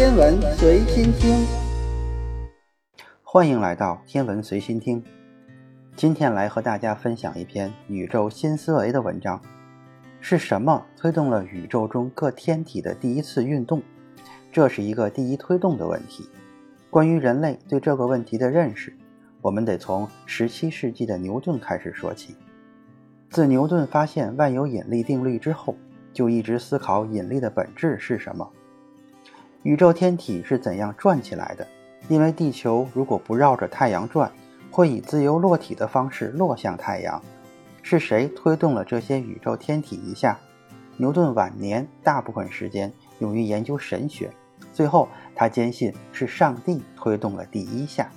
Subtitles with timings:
[0.00, 1.46] 天文随心听，
[3.22, 5.04] 欢迎来到天文随心听。
[5.94, 9.38] 今天来和大家分享一篇宇宙新思维的文章。
[10.18, 13.82] 是什么推动了宇宙中各天体的第一次运动？
[14.50, 16.26] 这是一个第一推动的问题。
[16.88, 18.96] 关于人类对这个问题的认识，
[19.42, 22.34] 我们得从17世纪的牛顿开始说起。
[23.28, 25.76] 自牛顿发现万有引力定律之后，
[26.14, 28.50] 就一直思考引力的本质是什么。
[29.62, 31.66] 宇宙天体是怎样转起来的？
[32.08, 34.32] 因为地球如果不绕着太阳转，
[34.70, 37.22] 会以自由落体的方式落向太阳。
[37.82, 40.38] 是谁推动了这些宇宙天体一下？
[40.96, 44.30] 牛顿晚年大部分时间用于研究神学，
[44.72, 48.10] 最后他坚信是上帝推动了第一下。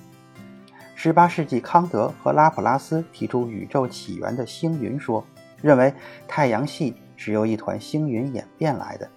[0.97, 5.25] 18世纪，康德和拉普拉斯提出宇宙起源的星云说，
[5.61, 5.93] 认为
[6.25, 9.09] 太阳系是由一团星云演变来的。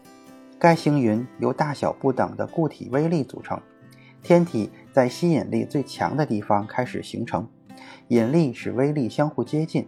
[0.66, 3.62] 该星云由大小不等的固体微粒组成，
[4.20, 7.48] 天体在吸引力最强的地方开始形成，
[8.08, 9.86] 引力使微粒相互接近，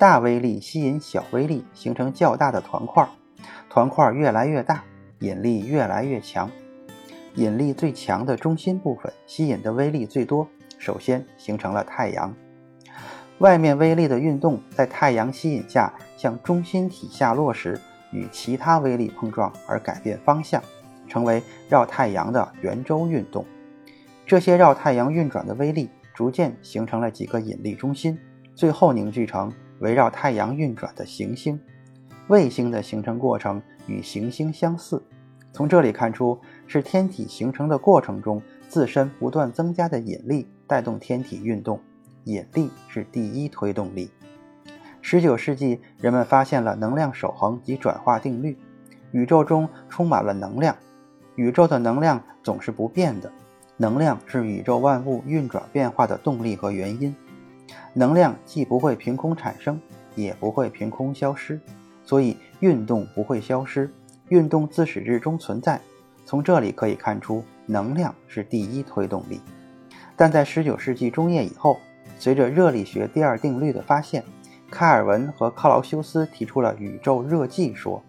[0.00, 3.08] 大微粒吸引小微粒，形成较大的团块，
[3.70, 4.82] 团块越来越大，
[5.20, 6.50] 引力越来越强，
[7.36, 10.48] 引力最强的中心部分吸引的微粒最多。
[10.76, 12.34] 首先形成了太阳，
[13.38, 17.80] 外面微粒的运动在太阳吸引下向中心体下落时，
[18.16, 20.62] 与其他微粒碰撞而改变方向，
[21.06, 23.44] 成为绕太阳的圆周运动。
[24.24, 28.18] 这些绕太阳运转的微粒逐渐形成了几个引力中心，
[28.54, 31.60] 最后凝聚成围绕太阳运转的行星。
[32.28, 35.00] 卫星的形成过程与行星相似，
[35.52, 40.48] 从这里看出是天体形成的过程中自身不断增加的引力。
[40.68, 41.78] 带动天体运动，
[42.24, 44.10] 引力是第一推动力。
[45.08, 48.58] 十九世纪，人们发现了能量守恒及转化定律。
[49.12, 50.74] 宇宙中充满了能量，
[51.36, 53.30] 宇宙的能量总是不变的。
[53.76, 57.14] 能量是宇宙万物运转变化的动力和原因。
[57.92, 59.80] 能量既不会凭空产生，
[60.16, 61.60] 也不会凭空消失，
[62.02, 63.88] 所以运动不会消失，
[64.28, 65.80] 运动自始至终存在。
[66.24, 69.40] 从这里可以看出，能量是第一推动力。
[70.16, 71.78] 但在19世纪中叶以后，
[72.18, 74.24] 随着热力学第二定律的发现，
[74.70, 78.02] 开尔文和克劳修斯提出了宇宙热寂说。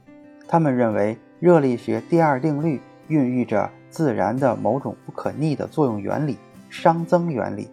[0.47, 6.38] 他们认为热力学第二定律孕育着自然的某种不可逆的作用原理——
[6.72, 7.69] 熵增原理。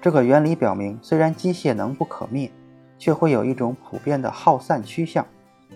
[0.00, 2.50] 这个原理表明，虽然机械能不可灭，
[2.98, 5.24] 却会有一种普遍的耗散趋向。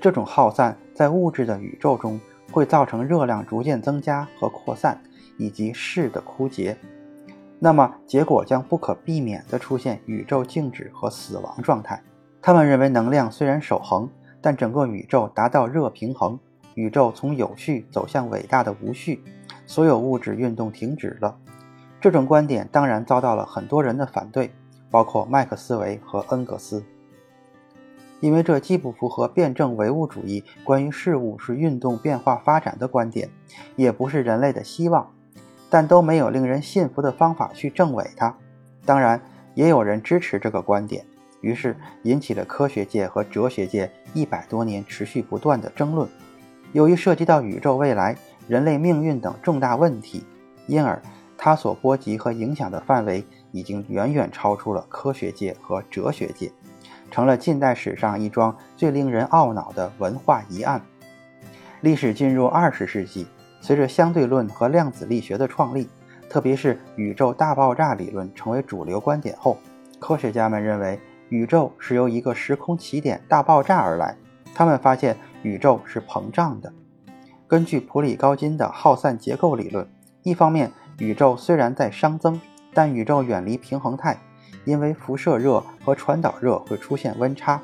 [0.01, 2.21] 这种耗散在物质的宇宙中
[2.53, 5.01] 会造成热量逐渐增加和扩散，
[5.39, 6.77] 以及势的枯竭。
[7.59, 12.03] 那么，结果将不可避免地出现宇宙静止和死亡状态。
[12.47, 14.09] 他们认为，能量虽然守恒，
[14.41, 16.39] 但整个宇宙达到热平衡，
[16.75, 19.21] 宇宙从有序走向伟大的无序，
[19.67, 21.37] 所有物质运动停止了。
[22.01, 24.53] 这种观点当然遭到了很多人的反对，
[24.93, 26.85] 包括麦克斯韦和恩格斯，
[28.21, 33.29] 因为这既不符合辩证唯物主义关于事物是运动变化发展的观点，
[33.75, 35.13] 也不是人类的希望。
[35.69, 38.37] 但都没有令人信服的方法去证伪它。
[38.85, 39.21] 当然，
[39.55, 41.05] 也有人支持这个观点，
[41.47, 46.09] 于是引起了科学界和哲学界一百多年持续不断的争论。
[46.73, 48.17] 由于涉及到宇宙未来、
[48.49, 50.25] 人类命运等重大问题，
[50.67, 51.01] 因而
[51.39, 56.51] 它所波及和影响的范围已经远远超出了科学界和哲学界，
[57.13, 60.83] 成了近代史上一桩最令人懊恼的文化疑案。
[61.81, 63.25] 历史进入二十世纪。
[63.61, 65.89] 随着相对论和量子力学的创立，
[66.29, 69.59] 特别是宇宙大爆炸理论成为主流观点后，
[69.99, 74.17] 科学家们认为宇宙是由一个时空起点大爆炸而来。
[74.55, 76.73] 他们发现宇宙是膨胀的。
[77.47, 79.87] 根据普里高津的耗散结构理论，
[80.23, 82.41] 一方面，宇宙虽然在熵增，
[82.73, 84.19] 但宇宙远离平衡态，
[84.65, 87.61] 因为辐射热和传导热会出现温差，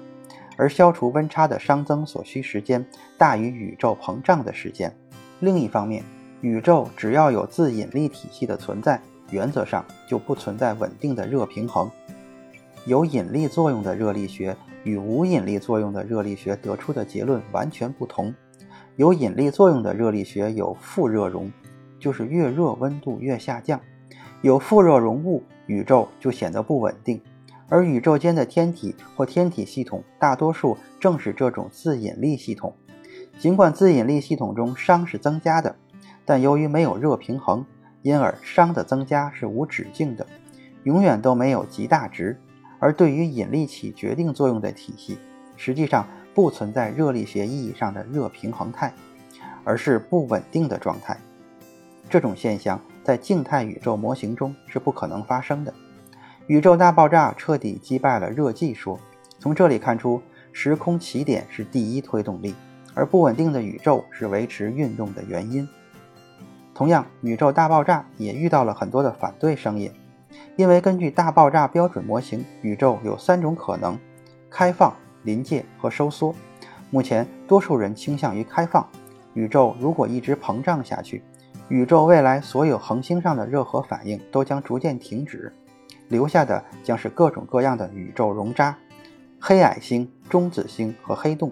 [0.56, 2.84] 而消除温差的熵增所需时间
[3.16, 4.94] 大于宇宙膨胀的时间。
[5.40, 6.04] 另一方面，
[6.42, 9.00] 宇宙只要有自引力体系的存在，
[9.31, 11.90] 原则上就不存在稳定的热平衡。
[12.84, 18.34] 有引力作用的热力学与无引力作用的热力学得出的结论完全不同。
[18.96, 21.50] 有引力作用的热力学有负热容，
[22.00, 23.79] 就是越热温度越下降；
[24.40, 27.20] 有负热容物，宇宙就显得不稳定。
[27.69, 32.75] 而宇宙间的天体或天体系统，大多数正是这种自引力系统。
[33.38, 35.76] 尽管自引力系统中熵是增加的，
[36.25, 37.64] 但由于没有热平衡，
[38.02, 40.26] 因而熵的增加是无止境的，
[40.82, 42.38] 永远都没有极大值。
[42.82, 45.17] 而对于引力起决定作用的体系，
[45.56, 48.93] 实际上不存在热力学意义上的热平衡态，
[49.62, 51.17] 而是不稳定的状态。
[52.11, 55.73] 这种现象在静态宇宙模型中是不可能发生的。
[56.49, 58.99] 宇宙大爆炸彻底击败了热寂说，
[59.38, 60.20] 从这里看出，
[60.50, 62.52] 时空起点是第一推动力，
[62.94, 65.69] 而不稳定的宇宙是维持运动的原因。
[66.75, 69.88] 同样，宇宙大爆炸也遇到了很多的反对声音，
[70.56, 73.99] 因为根据大爆炸标准模型，宇宙有三种可能：
[74.50, 76.34] 开放、临界和收缩。
[76.90, 78.87] 目前，多数人倾向于开放。
[79.34, 81.23] 宇宙如果一直膨胀下去，
[81.69, 85.50] 宇宙未来所有恒星上的热核反应都将逐渐停止，
[86.08, 88.76] 留下的将是各种各样的宇宙熔渣、
[89.40, 91.50] 黑矮星、中子星和黑洞。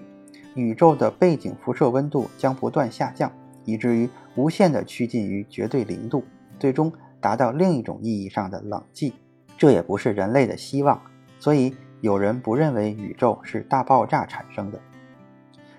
[0.54, 3.32] 宇宙的背景辐射温度将不断下降，
[3.64, 6.22] 以至于无限的趋近于绝对零度，
[6.58, 9.12] 最终达到另一种意义上的冷寂。
[9.58, 11.00] 这也不是人类的希望，
[11.38, 14.80] 所以有人不认为宇宙是大爆炸产生的。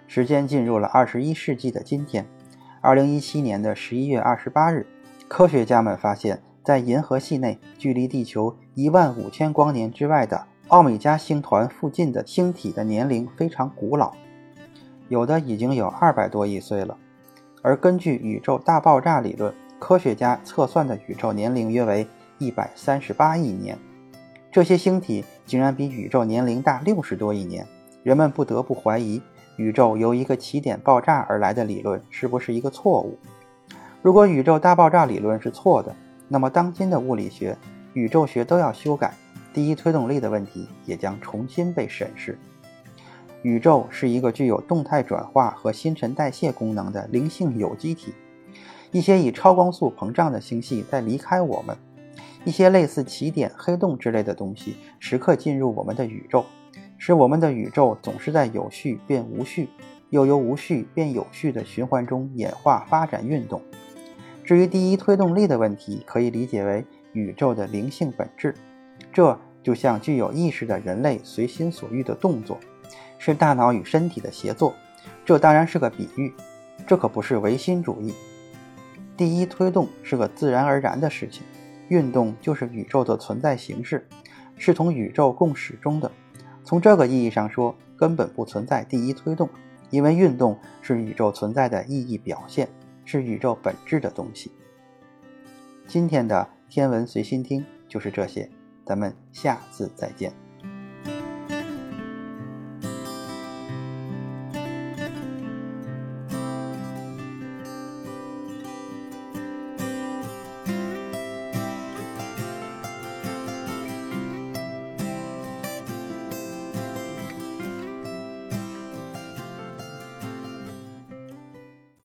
[0.07, 2.27] 时间进入了二十一世纪的今天，
[2.79, 4.85] 二零一七年的十一月二十八日，
[5.27, 14.13] 科学家们发现，在银河系内距离地球一万五千光年之外的奥米加星团附近的星体的年龄非常古老，
[15.09, 16.97] 有的已经有二百多亿岁了。
[17.63, 22.07] 而根据宇宙大爆炸理论，科学家测算的宇宙年龄约为
[22.37, 23.75] 一百三十八亿年。
[24.51, 27.65] 这些星体竟然比宇宙年龄大六十多亿年，
[28.03, 29.19] 人们不得不怀疑。
[29.57, 33.17] 宇宙由一个起点爆炸而来的理论是不是一个错误？
[34.03, 35.95] 如果宇宙大爆炸理论是错的，
[36.27, 37.57] 那么当今的物理学、
[37.93, 39.15] 宇宙学都要修改，
[39.51, 42.37] 第一推动力的问题也将重新被审视。
[43.41, 48.13] 宇宙是一个具有动态转化和新陈代谢功能的灵性有机体。
[48.91, 51.75] 一些以超光速膨胀的星系在离开我们，
[52.43, 56.45] 一些类似起点、黑洞之类的东西时刻进入我们的宇宙。
[56.97, 59.69] 使我们的宇宙总是在有序变无序，
[60.09, 63.61] 又由无序变有序的循环中演化发展运动。
[64.43, 68.53] 至于第一推动力的问题，可以理解为宇宙的灵性本质。
[69.11, 72.59] 这就像具有意识的人类随心所欲的动作，
[73.17, 74.73] 是大脑与身体的协作。
[75.25, 76.31] 这当然是个比喻，
[76.85, 78.13] 这可不是唯心主义。
[79.21, 81.43] 第一推动是个自然而然的事情，
[81.89, 84.07] 运动就是宇宙的存在形式，
[84.57, 86.11] 是同宇宙共始终的。
[86.63, 89.47] 从这个意义上说，根本不存在第一推动，
[89.91, 92.67] 因为运动是宇宙存在的意义表现，
[93.05, 94.51] 是宇宙本质的东西。
[95.85, 98.49] 今天的天文随心听就是这些，
[98.83, 100.33] 咱们下次再见。